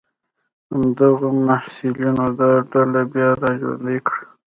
همدغو 0.71 1.29
محصلینو 1.47 2.25
دا 2.39 2.49
ډله 2.71 3.01
بیا 3.11 3.29
را 3.41 3.51
ژوندۍ 3.59 3.97
کړه. 4.07 4.21